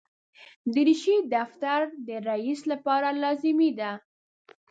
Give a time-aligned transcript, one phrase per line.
[0.73, 3.91] دریشي د دفتر د رئیس لپاره لازمي ده.